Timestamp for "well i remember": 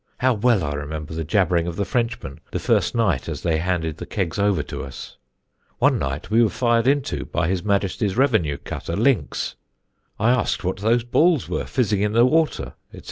0.33-1.13